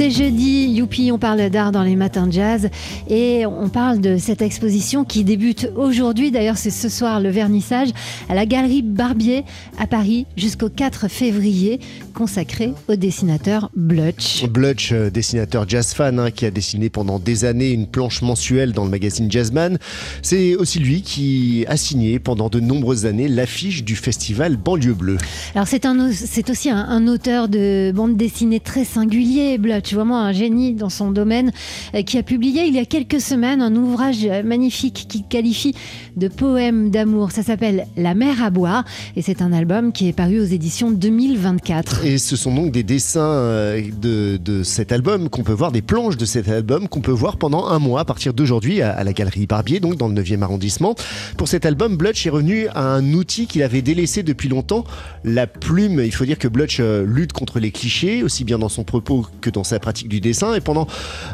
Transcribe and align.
C'est 0.00 0.10
jeudi, 0.10 0.64
youpi, 0.70 1.12
on 1.12 1.18
parle 1.18 1.50
d'art 1.50 1.72
dans 1.72 1.82
les 1.82 1.94
matins 1.94 2.26
de 2.26 2.32
jazz 2.32 2.70
et 3.06 3.44
on 3.44 3.68
parle 3.68 4.00
de 4.00 4.16
cette 4.16 4.40
exposition 4.40 5.04
qui 5.04 5.24
débute 5.24 5.70
aujourd'hui. 5.76 6.30
D'ailleurs, 6.30 6.56
c'est 6.56 6.70
ce 6.70 6.88
soir 6.88 7.20
le 7.20 7.28
vernissage 7.28 7.90
à 8.30 8.34
la 8.34 8.46
Galerie 8.46 8.80
Barbier 8.80 9.44
à 9.78 9.86
Paris 9.86 10.24
jusqu'au 10.38 10.70
4 10.70 11.08
février, 11.08 11.80
consacrée 12.14 12.72
au 12.88 12.96
dessinateur 12.96 13.70
Blutch. 13.76 14.46
Blutch, 14.46 14.90
euh, 14.92 15.10
dessinateur 15.10 15.68
jazz 15.68 15.92
fan, 15.92 16.18
hein, 16.18 16.30
qui 16.30 16.46
a 16.46 16.50
dessiné 16.50 16.88
pendant 16.88 17.18
des 17.18 17.44
années 17.44 17.70
une 17.70 17.86
planche 17.86 18.22
mensuelle 18.22 18.72
dans 18.72 18.84
le 18.84 18.90
magazine 18.90 19.30
Jazzman. 19.30 19.76
C'est 20.22 20.56
aussi 20.56 20.78
lui 20.78 21.02
qui 21.02 21.66
a 21.68 21.76
signé 21.76 22.18
pendant 22.18 22.48
de 22.48 22.58
nombreuses 22.58 23.04
années 23.04 23.28
l'affiche 23.28 23.84
du 23.84 23.96
festival 23.96 24.56
Banlieue 24.56 24.94
Bleue. 24.94 25.18
Alors 25.54 25.68
c'est 25.68 26.48
aussi 26.48 26.70
un, 26.70 26.78
un 26.78 27.06
auteur 27.06 27.50
de 27.50 27.92
bande 27.94 28.16
dessinée 28.16 28.60
très 28.60 28.86
singulier, 28.86 29.58
Blutch, 29.58 29.89
vraiment 29.94 30.20
un 30.20 30.32
génie 30.32 30.74
dans 30.74 30.88
son 30.88 31.10
domaine, 31.10 31.52
euh, 31.94 32.02
qui 32.02 32.18
a 32.18 32.22
publié 32.22 32.64
il 32.66 32.74
y 32.74 32.78
a 32.78 32.84
quelques 32.84 33.20
semaines 33.20 33.62
un 33.62 33.74
ouvrage 33.74 34.26
magnifique 34.44 35.06
qu'il 35.08 35.24
qualifie 35.24 35.74
de 36.16 36.28
poème 36.28 36.90
d'amour. 36.90 37.32
Ça 37.32 37.42
s'appelle 37.42 37.86
La 37.96 38.14
mer 38.14 38.42
à 38.42 38.50
boire 38.50 38.84
et 39.16 39.22
c'est 39.22 39.42
un 39.42 39.52
album 39.52 39.92
qui 39.92 40.08
est 40.08 40.12
paru 40.12 40.40
aux 40.40 40.44
éditions 40.44 40.90
2024. 40.90 42.04
Et 42.04 42.18
ce 42.18 42.36
sont 42.36 42.54
donc 42.54 42.72
des 42.72 42.82
dessins 42.82 43.20
euh, 43.20 43.82
de, 44.00 44.62
cet 44.62 44.92
album 44.92 45.28
qu'on 45.28 45.42
peut 45.42 45.52
voir, 45.52 45.72
des 45.72 45.82
planches 45.82 46.16
de 46.16 46.24
cet 46.24 46.48
album 46.48 46.88
qu'on 46.88 47.00
peut 47.00 47.10
voir 47.10 47.36
pendant 47.36 47.66
un 47.66 47.78
mois 47.78 48.00
à 48.00 48.04
partir 48.04 48.34
d'aujourd'hui 48.34 48.82
à, 48.82 48.92
à 48.92 49.04
la 49.04 49.12
Galerie 49.12 49.46
Barbier, 49.46 49.80
donc 49.80 49.96
dans 49.96 50.08
le 50.08 50.14
9e 50.14 50.42
arrondissement. 50.42 50.94
Pour 51.36 51.48
cet 51.48 51.64
album, 51.66 51.96
Blutch 51.96 52.26
est 52.26 52.30
revenu 52.30 52.68
à 52.68 52.82
un 52.82 53.12
outil 53.12 53.46
qu'il 53.46 53.62
avait 53.62 53.82
délaissé 53.82 54.22
depuis 54.22 54.48
longtemps, 54.48 54.84
la 55.24 55.46
plume. 55.46 56.00
Il 56.04 56.12
faut 56.12 56.24
dire 56.24 56.38
que 56.38 56.48
Blutch 56.48 56.78
euh, 56.80 57.04
lutte 57.06 57.32
contre 57.32 57.60
les 57.60 57.70
clichés, 57.70 58.22
aussi 58.22 58.44
bien 58.44 58.58
dans 58.58 58.68
son 58.68 58.84
propos 58.84 59.26
que 59.40 59.50
dans 59.50 59.64
sa 59.70 59.78
pratique 59.78 60.08
du 60.08 60.20
dessin. 60.20 60.54
Et 60.54 60.60
pendant 60.60 60.86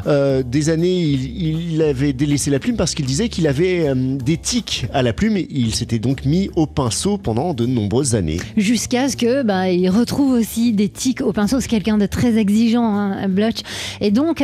euh, 0.07 0.43
des 0.43 0.69
années, 0.69 0.97
il, 0.97 1.81
avait 1.81 2.13
délaissé 2.13 2.49
la 2.49 2.59
plume 2.59 2.75
parce 2.75 2.95
qu'il 2.95 3.05
disait 3.05 3.29
qu'il 3.29 3.47
avait 3.47 3.87
euh, 3.87 3.95
des 3.95 4.37
tics 4.37 4.85
à 4.93 5.01
la 5.01 5.13
plume. 5.13 5.37
Il 5.49 5.75
s'était 5.75 5.99
donc 5.99 6.25
mis 6.25 6.49
au 6.55 6.65
pinceau 6.65 7.17
pendant 7.17 7.53
de 7.53 7.65
nombreuses 7.65 8.15
années. 8.15 8.39
Jusqu'à 8.55 9.09
ce 9.09 9.17
que 9.17 9.43
bah, 9.43 9.69
il 9.69 9.89
retrouve 9.89 10.31
aussi 10.31 10.73
des 10.73 10.89
tics 10.89 11.21
au 11.21 11.33
pinceau. 11.33 11.59
C'est 11.59 11.67
quelqu'un 11.67 11.97
de 11.97 12.05
très 12.05 12.37
exigeant, 12.37 12.95
hein, 12.95 13.27
Blutch. 13.27 13.61
Et 14.01 14.11
donc, 14.11 14.43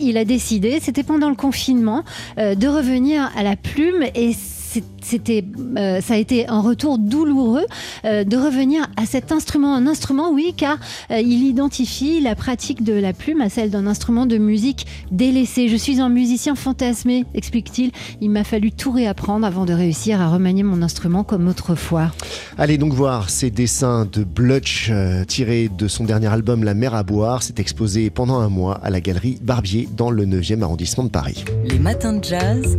il 0.00 0.16
a 0.16 0.24
décidé, 0.24 0.78
c'était 0.80 1.02
pendant 1.02 1.28
le 1.28 1.36
confinement, 1.36 2.04
euh, 2.38 2.54
de 2.54 2.66
revenir 2.66 3.30
à 3.36 3.42
la 3.42 3.56
plume 3.56 4.04
et 4.14 4.32
c'était, 5.02 5.44
euh, 5.76 6.00
ça 6.00 6.14
a 6.14 6.16
été 6.16 6.48
un 6.48 6.60
retour 6.60 6.98
douloureux 6.98 7.66
euh, 8.04 8.24
de 8.24 8.36
revenir 8.36 8.86
à 8.96 9.06
cet 9.06 9.32
instrument. 9.32 9.74
Un 9.74 9.86
instrument, 9.86 10.30
oui, 10.30 10.54
car 10.56 10.78
euh, 11.10 11.20
il 11.20 11.44
identifie 11.44 12.20
la 12.20 12.34
pratique 12.34 12.84
de 12.84 12.92
la 12.92 13.12
plume 13.12 13.40
à 13.40 13.48
celle 13.48 13.70
d'un 13.70 13.86
instrument 13.86 14.26
de 14.26 14.38
musique 14.38 14.86
délaissé. 15.10 15.68
Je 15.68 15.76
suis 15.76 16.00
un 16.00 16.08
musicien 16.08 16.54
fantasmé, 16.54 17.24
explique-t-il. 17.34 17.90
Il 18.20 18.30
m'a 18.30 18.44
fallu 18.44 18.72
tout 18.72 18.92
réapprendre 18.92 19.46
avant 19.46 19.64
de 19.64 19.72
réussir 19.72 20.20
à 20.20 20.28
remanier 20.28 20.62
mon 20.62 20.82
instrument 20.82 21.24
comme 21.24 21.48
autrefois. 21.48 22.12
Allez 22.58 22.78
donc 22.78 22.92
voir 22.92 23.30
ces 23.30 23.50
dessins 23.50 24.06
de 24.10 24.24
Blutch 24.24 24.88
euh, 24.90 25.24
tirés 25.24 25.68
de 25.68 25.88
son 25.88 26.04
dernier 26.04 26.28
album 26.28 26.64
La 26.64 26.74
mer 26.74 26.94
à 26.94 27.02
boire. 27.02 27.42
C'est 27.42 27.58
exposé 27.58 28.10
pendant 28.10 28.38
un 28.38 28.48
mois 28.48 28.74
à 28.82 28.90
la 28.90 29.00
galerie 29.00 29.38
Barbier 29.42 29.88
dans 29.96 30.10
le 30.10 30.26
9e 30.26 30.62
arrondissement 30.62 31.04
de 31.04 31.10
Paris. 31.10 31.44
Les 31.64 31.78
matins 31.78 32.12
de 32.12 32.24
jazz. 32.24 32.78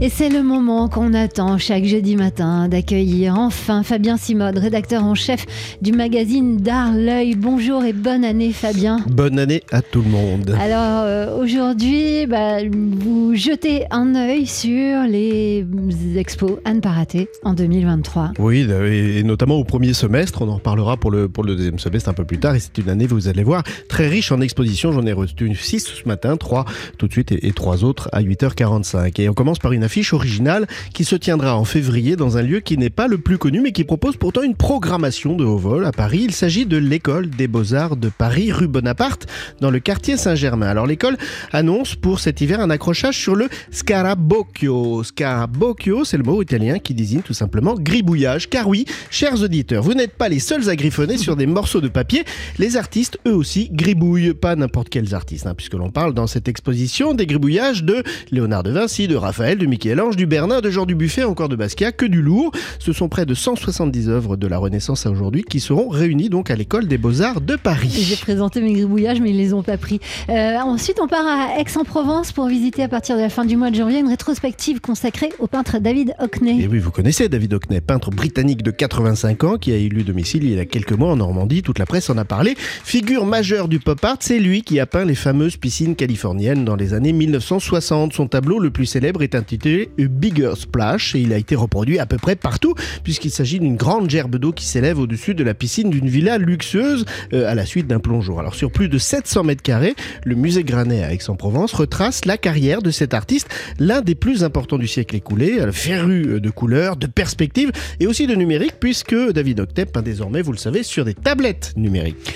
Et 0.00 0.10
c'est 0.10 0.28
le 0.28 0.44
moment 0.44 0.88
qu'on 0.88 1.12
attend 1.12 1.58
chaque 1.58 1.82
jeudi 1.82 2.14
matin 2.14 2.68
d'accueillir 2.68 3.34
enfin 3.36 3.82
Fabien 3.82 4.16
Simode, 4.16 4.56
rédacteur 4.56 5.02
en 5.02 5.16
chef 5.16 5.44
du 5.82 5.90
magazine 5.90 6.56
D'Art 6.56 6.92
L'œil. 6.92 7.34
Bonjour 7.34 7.82
et 7.82 7.92
bonne 7.92 8.24
année 8.24 8.52
Fabien. 8.52 9.00
Bonne 9.08 9.40
année 9.40 9.64
à 9.72 9.82
tout 9.82 10.02
le 10.02 10.08
monde. 10.08 10.56
Alors 10.60 11.02
euh, 11.02 11.36
aujourd'hui, 11.42 12.26
bah, 12.26 12.58
vous 12.70 13.34
jetez 13.34 13.86
un 13.90 14.14
œil 14.14 14.46
sur 14.46 15.02
les 15.02 15.66
expos 16.14 16.58
Anne 16.64 16.80
Paraté 16.80 17.28
en 17.42 17.54
2023. 17.54 18.34
Oui, 18.38 18.68
et 18.70 19.24
notamment 19.24 19.56
au 19.56 19.64
premier 19.64 19.94
semestre, 19.94 20.42
on 20.42 20.48
en 20.48 20.56
reparlera 20.58 20.96
pour 20.96 21.10
le, 21.10 21.28
pour 21.28 21.42
le 21.42 21.56
deuxième 21.56 21.80
semestre 21.80 22.08
un 22.08 22.14
peu 22.14 22.24
plus 22.24 22.38
tard. 22.38 22.54
Et 22.54 22.60
c'est 22.60 22.78
une 22.78 22.88
année, 22.88 23.08
vous 23.08 23.26
allez 23.26 23.42
voir, 23.42 23.64
très 23.88 24.06
riche 24.06 24.30
en 24.30 24.40
expositions. 24.40 24.92
J'en 24.92 25.06
ai 25.06 25.12
reçu 25.12 25.56
6 25.56 25.80
ce 25.80 26.08
matin, 26.08 26.36
3 26.36 26.66
tout 26.98 27.08
de 27.08 27.12
suite 27.12 27.32
et, 27.32 27.48
et 27.48 27.52
3 27.52 27.82
autres 27.82 28.08
à 28.12 28.22
8h45. 28.22 29.20
Et 29.20 29.28
on 29.28 29.34
commence 29.34 29.58
par 29.58 29.72
une 29.72 29.87
affiche 29.88 30.12
originale 30.12 30.66
qui 30.92 31.02
se 31.02 31.16
tiendra 31.16 31.56
en 31.56 31.64
février 31.64 32.14
dans 32.14 32.36
un 32.36 32.42
lieu 32.42 32.60
qui 32.60 32.76
n'est 32.76 32.90
pas 32.90 33.08
le 33.08 33.16
plus 33.16 33.38
connu 33.38 33.62
mais 33.62 33.72
qui 33.72 33.84
propose 33.84 34.18
pourtant 34.18 34.42
une 34.42 34.54
programmation 34.54 35.34
de 35.34 35.46
haut 35.46 35.56
vol 35.56 35.86
à 35.86 35.92
Paris. 35.92 36.24
Il 36.24 36.34
s'agit 36.34 36.66
de 36.66 36.76
l'école 36.76 37.30
des 37.30 37.48
beaux-arts 37.48 37.96
de 37.96 38.10
Paris, 38.10 38.52
rue 38.52 38.68
Bonaparte, 38.68 39.26
dans 39.62 39.70
le 39.70 39.78
quartier 39.78 40.18
Saint-Germain. 40.18 40.66
Alors 40.66 40.86
l'école 40.86 41.16
annonce 41.52 41.94
pour 41.94 42.20
cet 42.20 42.42
hiver 42.42 42.60
un 42.60 42.68
accrochage 42.68 43.16
sur 43.16 43.34
le 43.34 43.48
scarabocchio. 43.70 45.04
Scarabocchio, 45.04 46.04
c'est 46.04 46.18
le 46.18 46.22
mot 46.22 46.42
italien 46.42 46.78
qui 46.80 46.92
désigne 46.92 47.22
tout 47.22 47.32
simplement 47.32 47.74
gribouillage. 47.74 48.50
Car 48.50 48.68
oui, 48.68 48.84
chers 49.10 49.42
auditeurs, 49.42 49.82
vous 49.82 49.94
n'êtes 49.94 50.18
pas 50.18 50.28
les 50.28 50.38
seuls 50.38 50.68
à 50.68 50.76
griffonner 50.76 51.16
sur 51.16 51.34
des 51.34 51.46
morceaux 51.46 51.80
de 51.80 51.88
papier. 51.88 52.24
Les 52.58 52.76
artistes, 52.76 53.18
eux 53.26 53.34
aussi, 53.34 53.70
gribouillent. 53.72 54.34
Pas 54.34 54.54
n'importe 54.54 54.90
quels 54.90 55.14
artistes, 55.14 55.46
hein, 55.46 55.54
puisque 55.56 55.74
l'on 55.74 55.88
parle 55.88 56.12
dans 56.12 56.26
cette 56.26 56.46
exposition 56.46 57.14
des 57.14 57.24
gribouillages 57.24 57.84
de 57.84 58.02
Léonard 58.30 58.64
de 58.64 58.72
Vinci, 58.72 59.08
de 59.08 59.16
Raphaël, 59.16 59.56
de 59.56 59.64
Michel-Ange, 59.78 60.16
du 60.16 60.26
Bernin, 60.26 60.60
de 60.60 60.70
Jean 60.70 60.86
Dubuffet, 60.86 61.22
encore 61.22 61.48
de 61.48 61.54
Basquiat, 61.54 61.92
que 61.92 62.04
du 62.04 62.20
lourd. 62.20 62.50
Ce 62.80 62.92
sont 62.92 63.08
près 63.08 63.26
de 63.26 63.34
170 63.34 64.08
œuvres 64.08 64.36
de 64.36 64.48
la 64.48 64.58
Renaissance 64.58 65.06
à 65.06 65.10
aujourd'hui 65.10 65.44
qui 65.44 65.60
seront 65.60 65.88
réunies 65.88 66.28
donc 66.28 66.50
à 66.50 66.56
l'école 66.56 66.88
des 66.88 66.98
Beaux-Arts 66.98 67.40
de 67.40 67.54
Paris. 67.54 67.90
J'ai 67.92 68.16
présenté 68.16 68.60
mes 68.60 68.72
gribouillages, 68.72 69.20
mais 69.20 69.30
ils 69.30 69.36
les 69.36 69.54
ont 69.54 69.62
pas 69.62 69.76
pris. 69.76 70.00
Euh, 70.30 70.56
ensuite, 70.56 70.98
on 71.00 71.06
part 71.06 71.24
à 71.24 71.60
Aix-en-Provence 71.60 72.32
pour 72.32 72.48
visiter 72.48 72.82
à 72.82 72.88
partir 72.88 73.14
de 73.14 73.20
la 73.20 73.28
fin 73.28 73.44
du 73.44 73.56
mois 73.56 73.70
de 73.70 73.76
janvier 73.76 74.00
une 74.00 74.08
rétrospective 74.08 74.80
consacrée 74.80 75.28
au 75.38 75.46
peintre 75.46 75.78
David 75.78 76.14
Hockney. 76.18 76.60
Et 76.60 76.66
oui, 76.66 76.80
vous 76.80 76.90
connaissez 76.90 77.28
David 77.28 77.54
Hockney, 77.54 77.80
peintre 77.80 78.10
britannique 78.10 78.64
de 78.64 78.72
85 78.72 79.44
ans 79.44 79.58
qui 79.58 79.70
a 79.70 79.76
élu 79.76 80.02
domicile 80.02 80.42
il 80.42 80.54
y 80.56 80.58
a 80.58 80.64
quelques 80.64 80.92
mois 80.92 81.12
en 81.12 81.16
Normandie. 81.16 81.62
Toute 81.62 81.78
la 81.78 81.86
presse 81.86 82.10
en 82.10 82.18
a 82.18 82.24
parlé. 82.24 82.56
Figure 82.58 83.26
majeure 83.26 83.68
du 83.68 83.78
pop 83.78 84.04
art, 84.04 84.16
c'est 84.18 84.40
lui 84.40 84.62
qui 84.62 84.80
a 84.80 84.86
peint 84.86 85.04
les 85.04 85.14
fameuses 85.14 85.56
piscines 85.56 85.94
californiennes 85.94 86.64
dans 86.64 86.74
les 86.74 86.94
années 86.94 87.12
1960. 87.12 88.12
Son 88.12 88.26
tableau 88.26 88.58
le 88.58 88.70
plus 88.70 88.86
célèbre 88.86 89.22
est 89.22 89.36
intitulé 89.36 89.67
Bigger 89.98 90.52
Splash 90.56 91.14
et 91.14 91.20
il 91.20 91.32
a 91.32 91.36
été 91.36 91.54
reproduit 91.54 91.98
à 91.98 92.06
peu 92.06 92.16
près 92.16 92.36
partout 92.36 92.74
puisqu'il 93.04 93.30
s'agit 93.30 93.60
d'une 93.60 93.76
grande 93.76 94.10
gerbe 94.10 94.36
d'eau 94.36 94.52
qui 94.52 94.64
s'élève 94.64 94.98
au-dessus 94.98 95.34
de 95.34 95.44
la 95.44 95.54
piscine 95.54 95.90
d'une 95.90 96.08
villa 96.08 96.38
luxueuse 96.38 97.04
euh, 97.32 97.50
à 97.50 97.54
la 97.54 97.66
suite 97.66 97.86
d'un 97.86 98.00
plongeon. 98.00 98.38
Alors 98.38 98.54
sur 98.54 98.70
plus 98.70 98.88
de 98.88 98.98
700 98.98 99.44
mètres 99.44 99.62
carrés, 99.62 99.94
le 100.24 100.34
musée 100.34 100.64
Granet 100.64 101.02
à 101.02 101.12
Aix-en-Provence 101.12 101.72
retrace 101.72 102.24
la 102.24 102.36
carrière 102.36 102.82
de 102.82 102.90
cet 102.90 103.14
artiste, 103.14 103.48
l'un 103.78 104.00
des 104.00 104.14
plus 104.14 104.44
importants 104.44 104.78
du 104.78 104.88
siècle 104.88 105.16
écoulé, 105.16 105.58
féru 105.72 106.40
de 106.40 106.50
couleurs, 106.50 106.96
de 106.96 107.06
perspectives 107.06 107.72
et 108.00 108.06
aussi 108.06 108.26
de 108.26 108.34
numérique 108.34 108.74
puisque 108.80 109.14
David 109.32 109.60
Hockney 109.60 109.86
peint 109.86 110.02
désormais, 110.02 110.42
vous 110.42 110.52
le 110.52 110.58
savez, 110.58 110.82
sur 110.82 111.04
des 111.04 111.14
tablettes 111.14 111.72
numériques. 111.76 112.34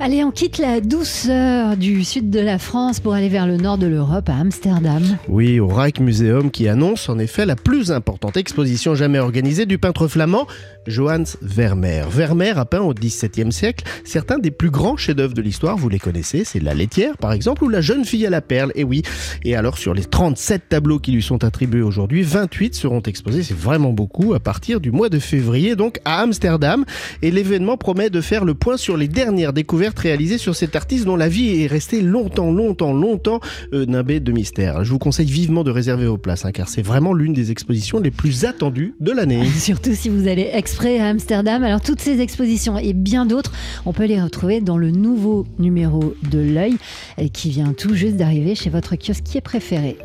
Allez, 0.00 0.24
on 0.24 0.30
quitte 0.30 0.58
la 0.58 0.80
douceur 0.80 1.76
du 1.76 2.04
sud 2.04 2.30
de 2.30 2.40
la 2.40 2.58
France 2.58 3.00
pour 3.00 3.14
aller 3.14 3.28
vers 3.28 3.46
le 3.46 3.56
nord 3.56 3.78
de 3.78 3.86
l'Europe, 3.86 4.28
à 4.28 4.36
Amsterdam. 4.36 5.02
Oui, 5.28 5.60
au 5.60 5.68
Rijksmuseum 5.68 6.50
qui 6.50 6.68
annonce 6.68 7.08
en 7.08 7.18
effet 7.18 7.46
la 7.46 7.56
plus 7.56 7.92
importante 7.92 8.36
exposition 8.36 8.94
jamais 8.94 9.18
organisée 9.18 9.66
du 9.66 9.78
peintre 9.78 10.08
flamand 10.08 10.46
Johannes 10.86 11.26
Vermeer. 11.42 12.08
Vermeer 12.08 12.58
a 12.58 12.64
peint 12.64 12.80
au 12.80 12.94
XVIIe 12.94 13.52
siècle 13.52 13.84
certains 14.04 14.38
des 14.38 14.50
plus 14.50 14.70
grands 14.70 14.96
chefs-d'œuvre 14.96 15.34
de 15.34 15.42
l'histoire, 15.42 15.76
vous 15.76 15.88
les 15.88 15.98
connaissez, 15.98 16.44
c'est 16.44 16.60
La 16.60 16.74
laitière 16.74 17.16
par 17.16 17.32
exemple 17.32 17.64
ou 17.64 17.68
La 17.68 17.80
jeune 17.80 18.04
fille 18.04 18.26
à 18.26 18.30
la 18.30 18.40
perle, 18.40 18.72
et 18.74 18.84
oui. 18.84 19.02
Et 19.44 19.56
alors 19.56 19.78
sur 19.78 19.94
les 19.94 20.04
37 20.04 20.68
tableaux 20.68 20.98
qui 20.98 21.12
lui 21.12 21.22
sont 21.22 21.44
attribués 21.44 21.82
aujourd'hui, 21.82 22.22
28 22.22 22.74
seront 22.74 23.02
exposés, 23.02 23.42
c'est 23.42 23.56
vraiment 23.56 23.92
beaucoup, 23.92 24.34
à 24.34 24.40
partir 24.40 24.80
du 24.80 24.90
mois 24.90 25.08
de 25.08 25.18
février 25.18 25.76
donc 25.76 26.00
à 26.04 26.20
Amsterdam. 26.20 26.84
Et 27.22 27.30
l'événement 27.30 27.76
promet 27.76 28.10
de 28.10 28.20
faire 28.20 28.44
le 28.44 28.54
point 28.54 28.76
sur 28.76 28.96
les 28.96 29.08
dernières 29.08 29.52
découvertes 29.52 29.71
réalisées 29.72 30.38
sur 30.38 30.54
cet 30.54 30.76
artiste 30.76 31.04
dont 31.04 31.16
la 31.16 31.28
vie 31.28 31.62
est 31.62 31.66
restée 31.66 32.02
longtemps, 32.02 32.50
longtemps, 32.52 32.92
longtemps 32.92 33.40
euh, 33.72 33.86
nimbée 33.86 34.20
de 34.20 34.32
mystère. 34.32 34.84
Je 34.84 34.90
vous 34.90 34.98
conseille 34.98 35.26
vivement 35.26 35.64
de 35.64 35.70
réserver 35.70 36.06
vos 36.06 36.18
places, 36.18 36.44
hein, 36.44 36.52
car 36.52 36.68
c'est 36.68 36.82
vraiment 36.82 37.14
l'une 37.14 37.32
des 37.32 37.50
expositions 37.50 37.98
les 37.98 38.10
plus 38.10 38.44
attendues 38.44 38.94
de 39.00 39.12
l'année. 39.12 39.44
Surtout 39.58 39.94
si 39.94 40.08
vous 40.08 40.28
allez 40.28 40.50
exprès 40.52 40.98
à 40.98 41.08
Amsterdam. 41.08 41.62
Alors 41.64 41.80
toutes 41.80 42.00
ces 42.00 42.20
expositions 42.20 42.78
et 42.78 42.92
bien 42.92 43.26
d'autres, 43.26 43.52
on 43.86 43.92
peut 43.92 44.06
les 44.06 44.20
retrouver 44.20 44.60
dans 44.60 44.78
le 44.78 44.90
nouveau 44.90 45.46
numéro 45.58 46.14
de 46.30 46.38
l'œil 46.38 46.76
qui 47.32 47.50
vient 47.50 47.72
tout 47.72 47.94
juste 47.94 48.16
d'arriver 48.16 48.54
chez 48.54 48.70
votre 48.70 48.96
kiosquier 48.96 49.40
préféré. 49.40 49.96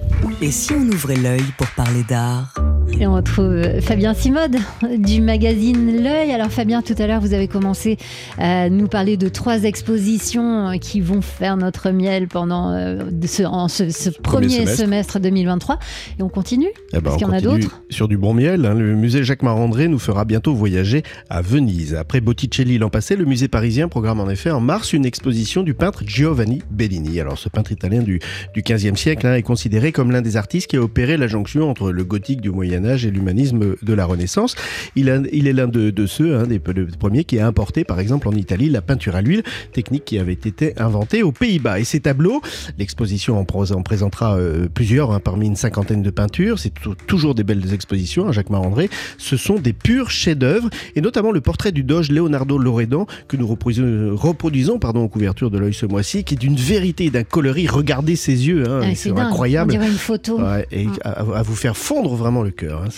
Et 0.41 0.51
si 0.51 0.73
on 0.73 0.87
ouvrait 0.87 1.15
l'œil 1.15 1.43
pour 1.57 1.67
parler 1.71 2.03
d'art? 2.07 2.66
Et 2.99 3.05
on 3.05 3.13
retrouve 3.13 3.45
euh, 3.45 3.79
Fabien 3.81 4.13
Simode 4.13 4.57
du 4.97 5.21
magazine 5.21 6.01
L'œil. 6.03 6.31
Alors 6.31 6.49
Fabien, 6.49 6.81
tout 6.81 6.95
à 6.97 7.05
l'heure, 7.05 7.21
vous 7.21 7.33
avez 7.33 7.47
commencé 7.47 7.97
à 8.39 8.69
nous 8.69 8.87
parler 8.87 9.17
de 9.17 9.29
trois 9.29 9.63
expositions 9.63 10.69
euh, 10.69 10.77
qui 10.77 10.99
vont 11.01 11.21
faire 11.21 11.57
notre 11.57 11.91
miel 11.91 12.27
pendant 12.27 12.71
euh, 12.71 13.03
ce, 13.25 13.43
en 13.43 13.67
ce, 13.67 13.89
ce 13.89 14.09
premier, 14.09 14.65
semestre. 14.65 14.77
semestre. 14.77 15.19
2023. 15.19 15.77
Et 16.19 16.23
on 16.23 16.29
continue 16.29 16.69
Eh 16.91 16.95
ben, 16.95 17.01
Parce 17.01 17.17
qu'il 17.17 17.27
y 17.27 17.29
en 17.29 17.33
a 17.33 17.41
d'autres 17.41 17.81
Sur 17.89 18.07
du 18.07 18.17
bon 18.17 18.33
miel, 18.33 18.65
hein. 18.65 18.73
le 18.73 18.95
musée 18.95 19.23
Jacques 19.23 19.43
Marandré 19.43 19.87
nous 19.87 19.99
fera 19.99 20.25
bientôt 20.25 20.55
voyager 20.55 21.03
à 21.29 21.41
Venise. 21.41 21.93
Après 21.93 22.19
Botticelli 22.19 22.77
l'an 22.79 22.89
passé, 22.89 23.15
le 23.15 23.25
musée 23.25 23.47
parisien 23.47 23.89
programme 23.89 24.19
en 24.19 24.29
effet 24.29 24.49
en 24.49 24.59
mars 24.59 24.93
une 24.93 25.05
exposition 25.05 25.61
du 25.61 25.75
peintre 25.75 26.03
Giovanni 26.05 26.61
Bellini. 26.71 27.19
Alors 27.19 27.37
ce 27.37 27.49
peintre 27.49 27.71
italien 27.71 28.01
du, 28.01 28.19
du 28.53 28.61
15e 28.61 28.95
siècle 28.95 29.27
hein, 29.27 29.35
est 29.35 29.43
considéré 29.43 29.91
comme 29.91 30.11
l'un 30.11 30.21
des 30.21 30.35
artistes 30.35 30.67
qui 30.67 30.77
a 30.77 30.81
opéré 30.81 31.17
la 31.17 31.27
jonction 31.27 31.69
entre 31.69 31.91
le 31.91 32.03
gothique 32.03 32.41
du 32.41 32.49
Moyen 32.49 32.76
Âge 32.85 33.05
et 33.05 33.11
l'humanisme 33.11 33.75
de 33.81 33.93
la 33.93 34.05
Renaissance. 34.05 34.55
Il, 34.95 35.09
a- 35.09 35.21
il 35.31 35.47
est 35.47 35.53
l'un 35.53 35.67
de, 35.67 35.89
de 35.89 36.05
ceux, 36.05 36.35
hein, 36.35 36.43
des, 36.47 36.59
des 36.59 36.85
premiers 36.97 37.23
qui 37.23 37.39
a 37.39 37.47
importé 37.47 37.83
par 37.83 37.99
exemple 37.99 38.27
en 38.27 38.33
Italie 38.33 38.69
la 38.69 38.81
peinture 38.81 39.15
à 39.15 39.21
l'huile, 39.21 39.43
technique 39.73 40.05
qui 40.05 40.19
avait 40.19 40.33
été 40.33 40.73
inventée 40.79 41.23
aux 41.23 41.31
Pays-Bas. 41.31 41.79
Et 41.79 41.83
ces 41.83 41.99
tableaux, 41.99 42.41
l'exposition 42.77 43.37
en, 43.39 43.41
en 43.41 43.81
présentera 43.81 44.37
euh, 44.37 44.67
plusieurs, 44.73 45.11
hein, 45.11 45.19
parmi 45.19 45.47
une 45.47 45.55
cinquantaine 45.55 46.01
de 46.03 46.09
peintures. 46.09 46.59
C'est 46.59 46.73
tou- 46.73 46.95
toujours 47.07 47.35
des 47.35 47.43
belles 47.43 47.73
expositions, 47.73 48.27
hein, 48.27 48.31
Jacques 48.31 48.49
Marandré. 48.49 48.89
Ce 49.17 49.37
sont 49.37 49.55
des 49.55 49.73
purs 49.73 50.09
chefs-d'œuvre, 50.11 50.69
et 50.95 51.01
notamment 51.01 51.31
le 51.31 51.41
portrait 51.41 51.71
du 51.71 51.83
doge 51.83 52.11
Leonardo 52.11 52.57
Loredan 52.57 53.05
que 53.27 53.37
nous 53.37 53.47
reproduisons, 53.47 54.15
reproduisons 54.15 54.79
pardon, 54.79 55.01
aux 55.03 55.07
couvertures 55.09 55.51
de 55.51 55.57
l'œil 55.57 55.73
ce 55.73 55.85
mois-ci, 55.85 56.23
qui 56.23 56.35
est 56.35 56.37
d'une 56.37 56.55
vérité 56.55 57.05
et 57.05 57.09
d'un 57.09 57.23
coloris. 57.23 57.67
Regardez 57.67 58.15
ses 58.15 58.47
yeux, 58.47 58.63
hein, 58.69 58.81
Ah, 58.83 58.95
C'est 58.95 59.11
incroyables. 59.17 59.71
On 59.71 59.77
dirait 59.77 59.87
une 59.91 59.97
photo. 59.97 60.39
Ouais, 60.39 60.67
et 60.71 60.87
à, 61.03 61.21
à 61.21 61.41
vous 61.41 61.55
faire 61.55 61.75
fondre 61.77 62.15
vraiment 62.15 62.43
le 62.43 62.51
cœur. 62.51 62.66
Hein, 62.71 62.89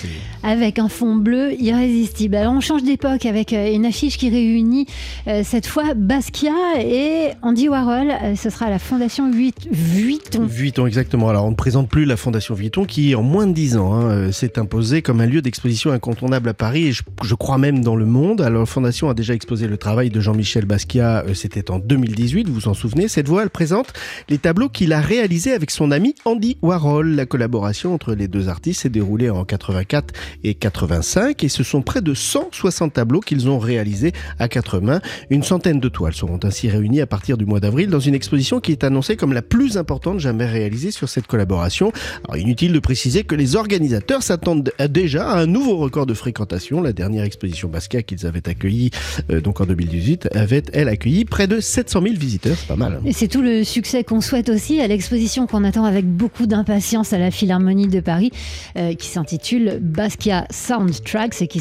avec 0.43 0.79
un 0.79 0.89
fond 0.89 1.15
bleu 1.15 1.53
irrésistible. 1.59 2.35
Alors 2.35 2.53
on 2.53 2.59
change 2.59 2.83
d'époque 2.83 3.25
avec 3.25 3.53
euh, 3.53 3.73
une 3.73 3.85
affiche 3.85 4.17
qui 4.17 4.29
réunit 4.29 4.85
euh, 5.27 5.41
cette 5.43 5.67
fois 5.67 5.93
Basquiat 5.95 6.81
et 6.81 7.29
Andy 7.41 7.69
Warhol. 7.69 8.11
Euh, 8.11 8.35
Ce 8.35 8.49
sera 8.49 8.67
à 8.67 8.69
la 8.69 8.79
Fondation 8.79 9.31
8, 9.31 9.67
Vuitton. 9.71 10.45
Vuitton, 10.45 10.85
exactement. 10.85 11.29
Alors, 11.29 11.45
on 11.45 11.51
ne 11.51 11.55
présente 11.55 11.89
plus 11.89 12.05
la 12.05 12.17
Fondation 12.17 12.53
Vuitton 12.55 12.85
qui, 12.85 13.15
en 13.15 13.23
moins 13.23 13.47
de 13.47 13.53
10 13.53 13.77
ans, 13.77 13.93
hein, 13.93 14.31
s'est 14.31 14.57
imposée 14.59 15.01
comme 15.01 15.21
un 15.21 15.25
lieu 15.25 15.41
d'exposition 15.41 15.91
incontournable 15.91 16.49
à 16.49 16.53
Paris 16.53 16.87
et 16.87 16.91
je, 16.91 17.03
je 17.23 17.35
crois 17.35 17.57
même 17.57 17.83
dans 17.83 17.95
le 17.95 18.05
monde. 18.05 18.41
Alors, 18.41 18.61
la 18.61 18.65
Fondation 18.65 19.09
a 19.09 19.13
déjà 19.13 19.33
exposé 19.33 19.67
le 19.67 19.77
travail 19.77 20.09
de 20.09 20.19
Jean-Michel 20.19 20.65
Basquiat, 20.65 21.25
euh, 21.27 21.33
c'était 21.33 21.71
en 21.71 21.79
2018, 21.79 22.47
vous 22.47 22.53
vous 22.53 22.67
en 22.67 22.73
souvenez. 22.73 23.07
Cette 23.07 23.27
voix, 23.27 23.43
elle 23.43 23.49
présente 23.49 23.93
les 24.29 24.37
tableaux 24.37 24.69
qu'il 24.69 24.93
a 24.93 25.01
réalisés 25.01 25.53
avec 25.53 25.71
son 25.71 25.91
ami 25.91 26.15
Andy 26.25 26.57
Warhol. 26.61 27.15
La 27.15 27.25
collaboration 27.25 27.93
entre 27.93 28.13
les 28.13 28.27
deux 28.27 28.49
artistes 28.49 28.81
s'est 28.81 28.89
déroulée 28.89 29.29
en 29.29 29.45
84 29.59 30.13
et 30.43 30.53
85 30.53 31.43
et 31.43 31.49
ce 31.49 31.63
sont 31.63 31.81
près 31.81 32.01
de 32.01 32.13
160 32.13 32.93
tableaux 32.93 33.19
qu'ils 33.19 33.49
ont 33.49 33.59
réalisés 33.59 34.13
à 34.39 34.47
quatre 34.47 34.79
mains. 34.79 35.01
Une 35.29 35.43
centaine 35.43 35.79
de 35.79 35.89
toiles 35.89 36.13
seront 36.13 36.39
ainsi 36.43 36.69
réunies 36.69 37.01
à 37.01 37.07
partir 37.07 37.37
du 37.37 37.45
mois 37.45 37.59
d'avril 37.59 37.89
dans 37.89 37.99
une 37.99 38.15
exposition 38.15 38.59
qui 38.59 38.71
est 38.71 38.83
annoncée 38.83 39.15
comme 39.15 39.33
la 39.33 39.41
plus 39.41 39.77
importante 39.77 40.19
jamais 40.19 40.45
réalisée 40.45 40.91
sur 40.91 41.09
cette 41.09 41.27
collaboration. 41.27 41.91
Alors 42.27 42.37
inutile 42.37 42.73
de 42.73 42.79
préciser 42.79 43.23
que 43.23 43.35
les 43.35 43.55
organisateurs 43.55 44.23
s'attendent 44.23 44.71
déjà 44.89 45.29
à 45.29 45.39
un 45.39 45.45
nouveau 45.45 45.77
record 45.77 46.05
de 46.05 46.13
fréquentation. 46.13 46.81
La 46.81 46.93
dernière 46.93 47.23
exposition 47.23 47.67
Basquiat 47.67 48.03
qu'ils 48.03 48.25
avaient 48.25 48.47
accueillie 48.47 48.91
euh, 49.31 49.41
donc 49.41 49.61
en 49.61 49.65
2018 49.65 50.29
avait 50.33 50.63
elle 50.73 50.87
accueilli 50.87 51.25
près 51.25 51.47
de 51.47 51.59
700 51.59 52.01
000 52.03 52.15
visiteurs, 52.15 52.55
c'est 52.57 52.67
pas 52.67 52.75
mal. 52.75 52.93
hein. 52.93 53.01
Et 53.05 53.13
c'est 53.13 53.27
tout 53.27 53.41
le 53.41 53.63
succès 53.63 54.03
qu'on 54.03 54.21
souhaite 54.21 54.49
aussi 54.49 54.79
à 54.79 54.87
l'exposition 54.87 55.47
qu'on 55.47 55.63
attend 55.63 55.83
avec 55.85 56.05
beaucoup 56.05 56.45
d'impatience 56.45 57.13
à 57.13 57.17
la 57.17 57.31
Philharmonie 57.31 57.87
de 57.87 57.99
Paris, 57.99 58.31
euh, 58.77 58.93
qui 58.93 59.07
s'intitule 59.07 59.38
Basquiat 59.81 60.47
Soundtracks 60.49 61.41
et 61.41 61.47
qui 61.47 61.59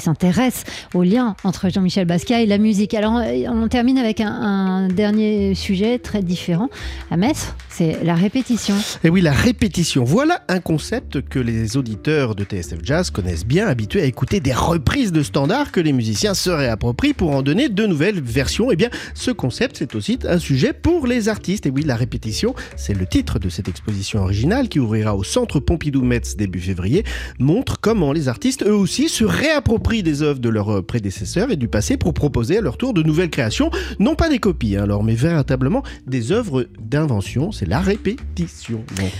s'intéresse 0.00 0.64
au 0.94 1.02
lien 1.02 1.34
entre 1.44 1.68
Jean-Michel 1.68 2.06
Basquiat 2.06 2.42
et 2.42 2.46
la 2.46 2.58
musique. 2.58 2.94
Alors 2.94 3.20
on 3.48 3.68
termine 3.68 3.98
avec 3.98 4.20
un, 4.20 4.88
dernier 4.88 5.54
sujet 5.54 5.98
très 5.98 6.22
différent 6.22 6.68
à 7.10 7.16
mettre, 7.16 7.56
c'est 7.68 8.02
la 8.04 8.14
répétition. 8.14 8.74
Et 9.04 9.10
oui, 9.10 9.20
la 9.20 9.32
répétition. 9.32 10.04
Voilà 10.04 10.42
un 10.48 10.60
concept 10.60 11.20
que 11.22 11.38
les 11.38 11.76
auditeurs 11.76 12.34
de 12.34 12.44
TSF 12.44 12.78
Jazz 12.82 13.10
connaissent 13.10 13.46
bien, 13.46 13.66
habitués 13.66 14.02
à 14.02 14.04
écouter 14.04 14.40
des 14.40 14.52
reprises 14.52 15.12
de 15.12 15.22
standards 15.22 15.72
que 15.72 15.80
les 15.80 15.92
musiciens 15.92 16.34
se 16.34 16.50
réapproprient 16.50 17.14
pour 17.14 17.30
en 17.30 17.42
donner 17.42 17.68
de 17.68 17.86
nouvelles 17.86 18.20
versions. 18.20 18.70
Et 18.70 18.76
bien, 18.76 18.90
ce 19.14 19.30
concept, 19.30 19.76
c'est 19.78 19.94
aussi 19.94 20.18
un 20.26 20.38
sujet 20.38 20.72
pour 20.72 21.06
les 21.06 21.28
artistes. 21.28 21.66
Et 21.66 21.70
oui, 21.70 21.82
la 21.82 21.96
répétition, 21.96 22.54
c'est 22.76 22.94
le 22.94 23.06
titre 23.06 23.38
de 23.38 23.48
cette 23.48 23.68
exposition 23.68 24.20
originale 24.20 24.68
qui 24.68 24.80
ouvrira 24.80 25.16
au 25.16 25.24
Centre 25.24 25.60
Pompidou-Metz 25.60 26.36
début 26.36 26.60
février, 26.60 26.97
montre 27.38 27.80
comment 27.80 28.12
les 28.12 28.28
artistes, 28.28 28.64
eux 28.66 28.74
aussi, 28.74 29.08
se 29.08 29.24
réapproprient 29.24 30.02
des 30.02 30.22
œuvres 30.22 30.40
de 30.40 30.48
leurs 30.48 30.84
prédécesseurs 30.84 31.50
et 31.50 31.56
du 31.56 31.68
passé 31.68 31.96
pour 31.96 32.14
proposer 32.14 32.58
à 32.58 32.60
leur 32.60 32.76
tour 32.76 32.94
de 32.94 33.02
nouvelles 33.02 33.30
créations. 33.30 33.70
Non 33.98 34.14
pas 34.14 34.28
des 34.28 34.38
copies, 34.38 34.76
hein, 34.76 34.84
alors, 34.84 35.04
mais 35.04 35.14
véritablement 35.14 35.82
des 36.06 36.32
œuvres 36.32 36.66
d'invention. 36.80 37.52
C'est 37.52 37.66
la 37.66 37.80
répétition. 37.80 38.84
Donc. 38.96 39.12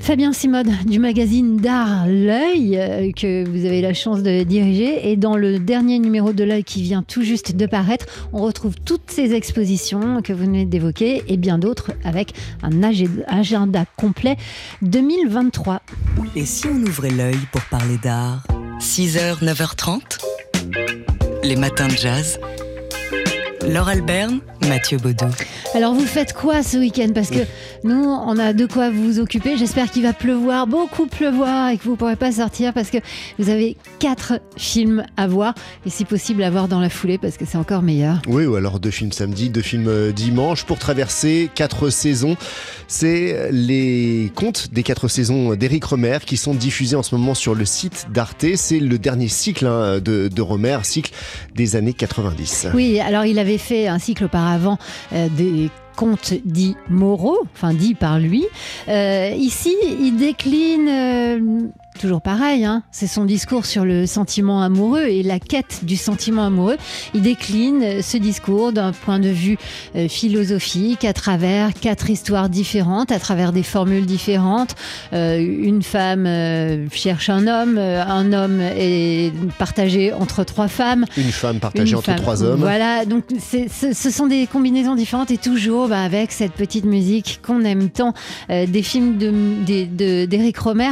Fabien 0.00 0.32
Simode 0.32 0.70
du 0.86 0.98
magazine 0.98 1.58
d'art 1.58 2.06
L'œil 2.08 2.76
euh, 2.78 3.12
que 3.12 3.48
vous 3.48 3.64
avez 3.66 3.80
la 3.80 3.92
chance 3.94 4.22
de 4.22 4.42
diriger 4.42 5.10
et 5.10 5.16
dans 5.16 5.36
le 5.36 5.58
dernier 5.58 5.98
numéro 5.98 6.32
de 6.32 6.42
L'œil 6.42 6.64
qui 6.64 6.82
vient 6.82 7.02
tout 7.02 7.22
juste 7.22 7.54
de 7.54 7.66
paraître, 7.66 8.06
on 8.32 8.42
retrouve 8.42 8.74
toutes 8.84 9.10
ces 9.10 9.34
expositions 9.34 10.20
que 10.22 10.32
vous 10.32 10.40
venez 10.44 10.64
d'évoquer 10.64 11.22
et 11.28 11.36
bien 11.36 11.58
d'autres 11.58 11.92
avec 12.02 12.32
un 12.62 12.82
ag- 12.82 13.08
agenda 13.28 13.84
complet 13.96 14.36
2023. 14.82 15.82
Et 16.34 16.44
si 16.46 16.66
on 16.66 16.82
ouvrait 16.82 17.10
l'œil 17.10 17.38
pour 17.52 17.62
parler 17.62 17.98
d'art? 18.02 18.42
6h, 18.80 19.44
9h30 19.44 20.00
Les 21.44 21.56
matins 21.56 21.88
de 21.88 21.92
jazz. 21.96 22.40
Laure 23.68 23.88
Alberne, 23.88 24.40
Mathieu 24.68 24.98
Baudou. 24.98 25.26
Alors 25.74 25.94
vous 25.94 26.06
faites 26.06 26.32
quoi 26.32 26.62
ce 26.62 26.76
week-end? 26.76 27.08
Parce 27.14 27.30
que 27.30 27.40
nous, 27.84 28.04
on 28.04 28.38
a 28.38 28.52
de 28.52 28.66
quoi 28.66 28.90
vous 28.90 29.18
occuper. 29.18 29.56
J'espère 29.56 29.90
qu'il 29.90 30.02
va 30.02 30.12
pleuvoir, 30.12 30.66
beaucoup 30.66 31.06
pleuvoir 31.06 31.70
et 31.70 31.78
que 31.78 31.84
vous 31.84 31.92
ne 31.92 31.96
pourrez 31.96 32.16
pas 32.16 32.32
sortir 32.32 32.72
parce 32.72 32.90
que 32.90 32.98
vous 33.38 33.48
avez 33.48 33.76
quatre 33.98 34.40
films 34.56 35.04
à 35.16 35.26
voir 35.26 35.54
et 35.86 35.90
si 35.90 36.04
possible 36.04 36.42
à 36.42 36.50
voir 36.50 36.68
dans 36.68 36.80
la 36.80 36.90
foulée 36.90 37.18
parce 37.18 37.36
que 37.36 37.44
c'est 37.44 37.58
encore 37.58 37.82
meilleur. 37.82 38.20
Oui, 38.28 38.44
ou 38.46 38.56
alors 38.56 38.80
deux 38.80 38.90
films 38.90 39.12
samedi, 39.12 39.50
deux 39.50 39.62
films 39.62 39.88
euh, 39.88 40.12
dimanche 40.12 40.64
pour 40.64 40.78
traverser 40.78 41.50
quatre 41.54 41.90
saisons. 41.90 42.36
C'est 42.88 43.50
les 43.52 44.32
contes 44.34 44.72
des 44.72 44.82
quatre 44.82 45.08
saisons 45.08 45.54
d'Éric 45.54 45.84
Romer 45.84 46.18
qui 46.26 46.36
sont 46.36 46.54
diffusés 46.54 46.96
en 46.96 47.02
ce 47.02 47.14
moment 47.14 47.34
sur 47.34 47.54
le 47.54 47.64
site 47.64 48.08
d'Arte. 48.12 48.44
C'est 48.56 48.80
le 48.80 48.98
dernier 48.98 49.28
cycle 49.28 49.66
hein, 49.66 50.00
de, 50.00 50.28
de 50.28 50.42
Romer, 50.42 50.78
cycle 50.82 51.12
des 51.54 51.76
années 51.76 51.92
90. 51.92 52.68
Oui, 52.74 52.98
alors 53.00 53.24
il 53.24 53.38
avait 53.38 53.58
fait 53.58 53.86
un 53.86 53.98
cycle 53.98 54.28
auparavant 54.50 54.78
euh, 55.12 55.28
des 55.28 55.70
contes 55.96 56.34
dits 56.44 56.76
moraux, 56.88 57.40
enfin 57.54 57.74
dits 57.74 57.94
par 57.94 58.18
lui. 58.18 58.46
Euh, 58.88 59.34
ici, 59.36 59.74
il 59.82 60.16
décline 60.16 60.88
euh, 60.88 61.60
toujours 62.00 62.22
pareil, 62.22 62.64
hein, 62.64 62.82
c'est 62.90 63.06
son 63.06 63.24
discours 63.26 63.66
sur 63.66 63.84
le 63.84 64.06
sentiment 64.06 64.62
amoureux 64.62 65.02
et 65.04 65.22
la 65.22 65.38
quête 65.38 65.80
du 65.84 65.96
sentiment 65.96 66.44
amoureux. 66.46 66.76
Il 67.14 67.20
décline 67.22 68.00
ce 68.02 68.16
discours 68.16 68.72
d'un 68.72 68.92
point 68.92 69.18
de 69.18 69.28
vue 69.28 69.58
euh, 69.96 70.08
philosophique 70.08 71.04
à 71.04 71.12
travers 71.12 71.74
quatre 71.74 72.08
histoires 72.08 72.48
différentes, 72.48 73.12
à 73.12 73.18
travers 73.18 73.52
des 73.52 73.62
formules 73.62 74.06
différentes. 74.06 74.74
Euh, 75.12 75.38
une 75.38 75.82
femme 75.82 76.24
euh, 76.26 76.86
cherche 76.90 77.28
un 77.28 77.46
homme, 77.46 77.76
un 77.78 78.32
homme 78.32 78.60
est 78.60 79.32
partagé 79.58 80.12
entre 80.12 80.42
trois 80.44 80.68
femmes. 80.68 81.04
Une 81.18 81.30
femme 81.32 81.58
partagée 81.60 81.92
Une 81.92 81.98
entre 81.98 82.06
femme. 82.06 82.16
trois 82.20 82.42
hommes. 82.42 82.60
Voilà, 82.60 83.04
donc 83.04 83.24
ce, 83.38 84.10
sont 84.10 84.26
des 84.26 84.46
combinaisons 84.46 84.94
différentes 84.94 85.30
et 85.30 85.38
toujours 85.38 85.88
bah, 85.88 86.02
avec 86.02 86.32
cette 86.32 86.52
petite 86.52 86.86
musique 86.86 87.40
qu'on 87.46 87.62
aime 87.64 87.90
tant, 87.90 88.14
euh, 88.48 88.66
des 88.66 88.82
films 88.82 89.18
de- 89.18 89.32
des- 89.66 89.86
de- 89.86 90.60
Romer. 90.60 90.90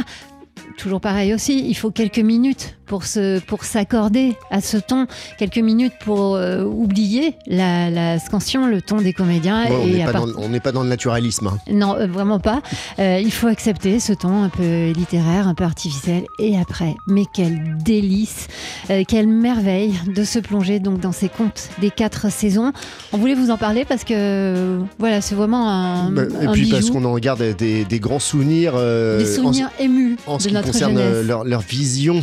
Toujours 0.77 1.01
pareil 1.01 1.33
aussi, 1.33 1.67
il 1.67 1.75
faut 1.75 1.91
quelques 1.91 2.19
minutes 2.19 2.78
pour 2.89 3.05
se 3.05 3.39
pour 3.39 3.63
s'accorder 3.63 4.35
à 4.51 4.59
ce 4.59 4.75
ton, 4.77 5.05
quelques 5.37 5.59
minutes 5.59 5.93
pour 6.03 6.35
euh, 6.35 6.63
oublier 6.65 7.35
la, 7.47 7.89
la 7.89 8.19
scansion, 8.19 8.67
le 8.67 8.81
ton 8.81 8.97
des 8.97 9.13
comédiens. 9.13 9.65
On 9.71 9.85
n'est 9.87 10.03
pas, 10.05 10.11
part- 10.11 10.25
pas 10.63 10.71
dans 10.73 10.83
le 10.83 10.89
naturalisme. 10.89 11.47
hein. 11.47 11.57
non, 11.71 11.95
euh, 11.95 12.07
vraiment 12.07 12.39
pas. 12.39 12.61
Euh, 12.97 13.21
il 13.23 13.31
faut 13.31 13.47
accepter 13.47 13.99
ce 14.01 14.11
ton 14.11 14.43
un 14.43 14.49
peu 14.49 14.89
littéraire, 14.91 15.47
un 15.47 15.53
peu 15.53 15.63
artificiel. 15.63 16.23
Et 16.39 16.57
après, 16.57 16.95
mais 17.07 17.23
quel 17.33 17.77
délice, 17.77 18.47
quelle 19.07 19.27
merveille 19.27 19.93
de 20.13 20.23
se 20.23 20.39
plonger 20.39 20.79
donc 20.79 20.99
dans 20.99 21.11
ces 21.11 21.29
contes 21.29 21.69
des 21.79 21.91
quatre 21.91 22.31
saisons. 22.31 22.73
On 23.13 23.17
voulait 23.17 23.35
vous 23.35 23.51
en 23.51 23.57
parler 23.57 23.85
parce 23.85 24.03
que 24.03 24.79
voilà, 24.97 25.21
c'est 25.21 25.35
vraiment 25.35 25.69
un, 25.69 26.11
Bah, 26.11 26.23
et 26.41 26.45
un 26.47 26.51
puis 26.51 26.63
bijou. 26.63 26.75
parce 26.75 26.89
qu'on 26.89 27.05
en 27.05 27.15
garde 27.19 27.55
des, 27.55 27.85
des 27.85 27.99
grands 27.99 28.19
souvenirs. 28.19 28.73
des 28.73 29.23
en- 29.39 29.43
souvenirs 29.43 29.69
émus 29.79 30.17
En 30.25 30.39
ce 30.39 30.45
de 30.45 30.49
qui 30.49 30.55
notre 30.55 30.67
concerne 30.71 31.21
leur, 31.21 31.43
leur 31.43 31.61
vision, 31.61 32.21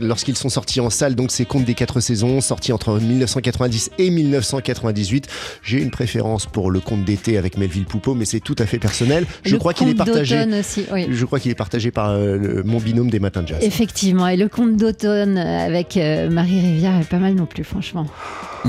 lorsqu'ils 0.00 0.36
sont 0.36 0.48
sortis 0.48 0.80
en 0.80 0.90
salle. 0.90 1.14
Donc 1.14 1.30
c'est 1.30 1.44
Contes 1.44 1.64
des 1.64 1.74
quatre 1.74 2.00
saisons, 2.00 2.40
sorti 2.40 2.72
entre 2.72 2.98
1990 2.98 3.90
et 3.98 4.10
1998. 4.10 5.28
J'ai 5.62 5.78
une 5.80 5.90
préférence 5.90 6.46
pour 6.46 6.70
le 6.70 6.80
conte 6.80 7.04
d'été 7.04 7.38
avec 7.38 7.56
Melville 7.58 7.84
Poupeau, 7.84 8.14
mais 8.14 8.24
c'est 8.24 8.40
tout 8.40 8.56
à 8.58 8.66
fait 8.66 8.78
personnel. 8.78 9.26
Je 9.44 9.52
Le 9.52 9.58
crois 9.58 9.74
qu'il 9.74 9.88
est 9.88 9.90
conte 9.94 9.98
partagé. 10.06 10.36
d'automne 10.36 10.54
aussi, 10.60 10.84
oui. 10.92 11.06
Je 11.10 11.24
crois 11.24 11.40
qu'il 11.40 11.50
est 11.50 11.54
partagé 11.56 11.90
par 11.90 12.10
euh, 12.10 12.36
le- 12.36 12.62
mon 12.64 12.78
binôme 12.78 13.10
des 13.10 13.20
matins 13.20 13.42
de 13.42 13.48
jazz. 13.48 13.58
Effectivement, 13.62 14.26
et 14.28 14.36
le 14.36 14.48
conte 14.48 14.76
d'automne 14.76 15.38
avec 15.38 15.96
euh, 15.96 16.30
Marie 16.30 16.60
Rivière 16.60 16.98
est 17.00 17.08
pas 17.08 17.18
mal 17.18 17.34
non 17.34 17.46
plus, 17.46 17.64
franchement. 17.64 18.06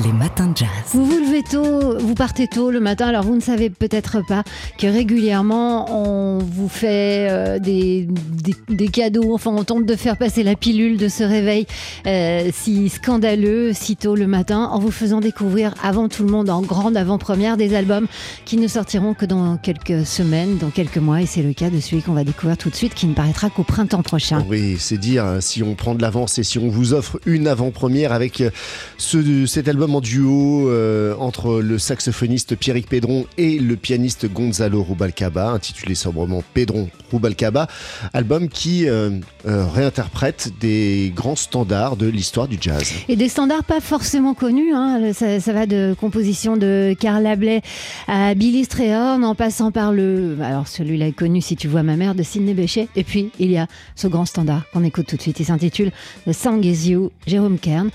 Les 0.04 0.12
matins 0.12 0.48
de 0.48 0.58
jazz. 0.58 0.68
Vous 0.92 1.06
vous 1.06 1.18
levez 1.20 1.42
tôt, 1.50 1.98
vous 2.00 2.16
partez 2.16 2.48
tôt 2.48 2.70
le 2.70 2.82
matin, 2.82 3.08
alors 3.08 3.24
vous 3.24 3.36
ne 3.36 3.40
savez 3.42 3.70
peut-être 3.70 4.18
pas 4.28 4.44
que 4.78 4.88
régulièrement 4.88 5.86
on 5.90 6.40
vous 6.40 6.68
fait 6.68 7.28
euh, 7.30 7.60
des, 7.60 8.06
des- 8.44 8.76
des 8.76 8.88
cadeaux, 8.90 9.34
enfin 9.34 9.52
on 9.56 9.64
tente 9.64 9.86
de 9.86 9.96
faire 9.96 10.18
passer 10.18 10.44
la 10.44 10.56
pilule 10.56 10.98
de 10.98 11.08
ce 11.08 11.24
réveil 11.24 11.66
euh, 12.08 12.50
si 12.54 12.90
scandaleux, 12.90 13.72
si 13.74 13.96
tôt 13.96 14.16
le 14.16 14.28
matin, 14.28 14.66
en 14.66 14.80
vous 14.80 14.92
faisant 14.92 15.22
découvrir 15.22 15.74
avant 15.82 16.10
tout 16.10 16.24
le 16.26 16.30
monde, 16.30 16.50
en 16.50 16.62
grande 16.62 16.98
avant-première, 16.98 17.56
des 17.56 17.74
albums 17.74 18.08
qui 18.44 18.58
ne 18.58 18.68
sortiront 18.68 19.14
que 19.14 19.26
dans 19.26 19.56
quelques 19.56 20.06
semaines, 20.06 20.58
dans 20.58 20.72
quelques 20.72 20.98
mois, 20.98 21.22
et 21.22 21.26
c'est 21.26 21.42
le 21.42 21.54
cas 21.54 21.70
de 21.70 21.80
celui 21.80 22.02
qu'on 22.02 22.14
va 22.14 22.26
découvrir 22.26 22.58
tout 22.58 22.70
de 22.70 22.76
suite, 22.76 22.96
qui 22.96 23.08
ne 23.08 23.14
paraîtra 23.14 23.50
qu'au 23.50 23.64
printemps 23.64 24.04
prochain. 24.04 24.44
Oui, 24.50 24.76
c'est 24.78 24.98
dire 24.98 25.24
hein, 25.24 25.40
si 25.40 25.64
on 25.64 25.74
prend 25.76 25.96
de 25.96 26.02
l'avance 26.02 26.38
et 26.38 26.44
si 26.44 26.60
on 26.60 26.68
vous 26.68 26.94
offre 26.94 27.18
une 27.26 27.48
avant-première 27.48 28.12
avec 28.12 28.42
euh, 28.42 28.50
ce, 28.98 29.46
cet 29.46 29.70
album 29.70 29.85
en 29.94 30.02
duo 30.02 30.70
euh, 30.70 31.16
entre 31.20 31.60
le 31.60 31.78
saxophoniste 31.78 32.56
Pierrick 32.56 32.90
Pédron 32.90 33.26
et 33.38 33.60
le 33.60 33.76
pianiste 33.76 34.32
Gonzalo 34.32 34.82
Rubalcaba, 34.82 35.50
intitulé 35.50 35.94
sobrement 35.94 36.44
Pédron 36.54 36.90
Rubalcaba, 37.12 37.68
album 38.14 38.50
qui 38.50 38.88
euh, 38.88 39.20
euh, 39.46 39.68
réinterprète 39.68 40.54
des 40.60 41.14
grands 41.16 41.36
standards 41.36 41.98
de 41.98 42.08
l'histoire 42.08 42.48
du 42.48 42.58
jazz. 42.60 42.92
Et 43.08 43.16
des 43.16 43.30
standards 43.30 43.64
pas 43.64 43.80
forcément 43.80 44.34
connus, 44.34 44.74
hein. 44.74 45.12
ça, 45.14 45.54
va 45.54 45.66
de 45.66 45.96
composition 46.00 46.58
de 46.58 46.96
Karl 47.00 47.22
Labley 47.22 47.62
à 48.08 48.34
Billy 48.34 48.64
Strayhorn 48.64 49.24
en 49.24 49.36
passant 49.36 49.72
par 49.72 49.92
le, 49.92 50.38
alors 50.42 50.68
celui-là 50.68 51.08
est 51.08 51.12
connu 51.12 51.42
si 51.42 51.56
tu 51.56 51.68
vois 51.68 51.84
ma 51.84 51.96
mère 51.96 52.16
de 52.16 52.24
Sidney 52.24 52.54
Bechet. 52.54 52.88
Et 52.96 53.04
puis 53.04 53.30
il 53.40 53.52
y 53.52 53.58
a 53.58 53.68
ce 53.96 54.08
grand 54.08 54.26
standard 54.26 54.64
qu'on 54.74 54.84
écoute 54.84 55.06
tout 55.06 55.18
de 55.18 55.22
suite, 55.22 55.40
il 55.40 55.46
s'intitule 55.46 55.92
The 56.26 56.34
Song 56.34 56.64
Is 56.64 56.90
You, 56.90 57.12
Jérôme 57.28 57.60
Kern. 57.60 57.92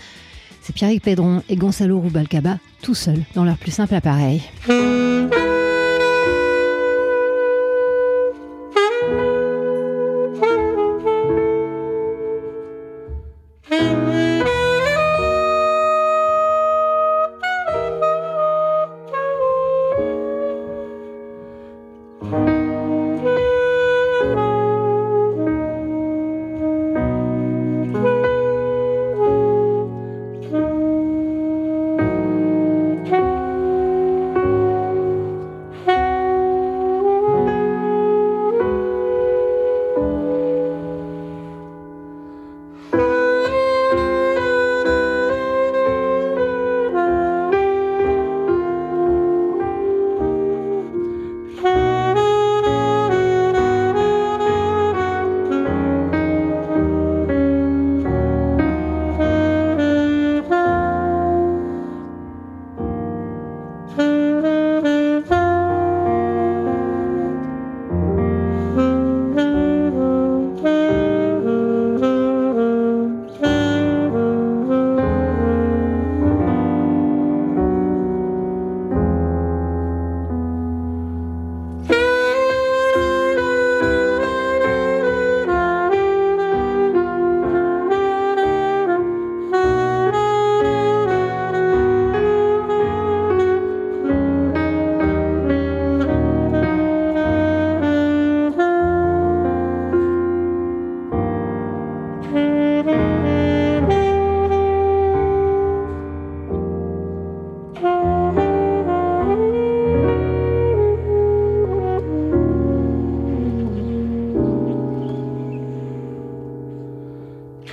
C'est 0.62 0.74
Pierrick 0.74 1.02
Pédron 1.02 1.42
et 1.48 1.56
Gonzalo 1.56 2.00
Rubalcaba 2.00 2.58
tout 2.82 2.94
seuls 2.94 3.22
dans 3.34 3.44
leur 3.44 3.56
plus 3.56 3.70
simple 3.70 3.94
appareil. 3.94 4.42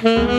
Mm-hmm. 0.08 0.37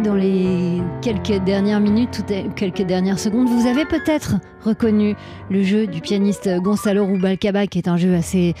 Dans 0.00 0.14
les 0.14 0.82
quelques 1.02 1.42
dernières 1.44 1.80
minutes 1.80 2.22
quelques 2.56 2.82
dernières 2.82 3.18
secondes, 3.18 3.48
vous 3.48 3.66
avez 3.66 3.84
peut-être 3.84 4.36
reconnu 4.64 5.14
le 5.50 5.62
jeu 5.62 5.86
du 5.86 6.00
pianiste 6.00 6.48
Gonzalo 6.62 7.04
Rubalcaba 7.06 7.66
qui 7.66 7.78
est 7.78 7.88
un 7.88 7.96
jeu 7.96 8.14
assez 8.14 8.54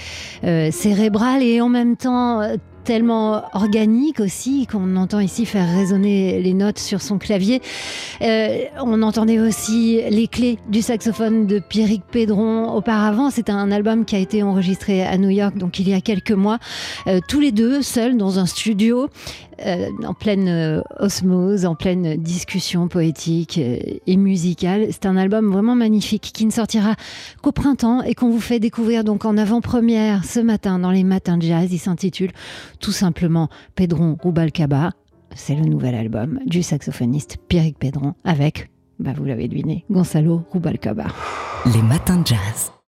euh, 0.44 0.70
cérébral 0.70 1.42
et 1.42 1.60
en 1.60 1.68
même 1.68 1.96
temps 1.96 2.40
euh, 2.40 2.56
tellement 2.84 3.44
organique 3.54 4.20
aussi 4.20 4.66
qu'on 4.66 4.96
entend 4.96 5.18
ici 5.20 5.46
faire 5.46 5.66
résonner 5.66 6.42
les 6.42 6.52
notes 6.52 6.78
sur 6.78 7.00
son 7.00 7.16
clavier. 7.16 7.62
Euh, 8.20 8.58
on 8.82 9.00
entendait 9.00 9.40
aussi 9.40 10.02
les 10.10 10.28
clés 10.28 10.58
du 10.68 10.82
saxophone 10.82 11.46
de 11.46 11.60
Pierrick 11.60 12.02
Pédron 12.04 12.70
auparavant. 12.74 13.30
C'est 13.30 13.48
un 13.48 13.70
album 13.70 14.04
qui 14.04 14.16
a 14.16 14.18
été 14.18 14.42
enregistré 14.42 15.02
à 15.02 15.16
New 15.16 15.30
York, 15.30 15.56
donc 15.56 15.78
il 15.78 15.88
y 15.88 15.94
a 15.94 16.02
quelques 16.02 16.32
mois, 16.32 16.58
tous 17.26 17.40
les 17.40 17.52
deux 17.52 17.80
seuls 17.80 18.18
dans 18.18 18.38
un 18.38 18.44
studio. 18.44 19.08
Euh, 19.64 19.88
en 20.04 20.14
pleine 20.14 20.48
euh, 20.48 20.82
osmose, 20.98 21.64
en 21.64 21.74
pleine 21.74 22.16
discussion 22.16 22.88
poétique 22.88 23.58
euh, 23.58 23.78
et 24.06 24.16
musicale. 24.16 24.86
C'est 24.90 25.06
un 25.06 25.16
album 25.16 25.52
vraiment 25.52 25.74
magnifique 25.74 26.30
qui 26.34 26.44
ne 26.44 26.50
sortira 26.50 26.96
qu'au 27.42 27.52
printemps 27.52 28.02
et 28.02 28.14
qu'on 28.14 28.30
vous 28.30 28.40
fait 28.40 28.58
découvrir 28.58 29.04
donc 29.04 29.24
en 29.24 29.36
avant-première 29.36 30.24
ce 30.24 30.40
matin 30.40 30.78
dans 30.78 30.90
les 30.90 31.04
matins 31.04 31.38
de 31.38 31.42
jazz. 31.42 31.68
Il 31.72 31.78
s'intitule 31.78 32.32
tout 32.80 32.92
simplement 32.92 33.48
Pedron 33.74 34.16
Rubalcaba. 34.22 34.90
C'est 35.34 35.54
le 35.54 35.64
nouvel 35.64 35.94
album 35.94 36.40
du 36.46 36.62
saxophoniste 36.62 37.38
Pierrick 37.48 37.78
Pedron 37.78 38.14
avec, 38.24 38.70
bah 38.98 39.12
vous 39.16 39.24
l'avez 39.24 39.48
deviné, 39.48 39.84
Gonzalo 39.90 40.44
Rubalcaba. 40.52 41.06
Les 41.72 41.82
matins 41.82 42.18
de 42.18 42.26
jazz. 42.26 42.74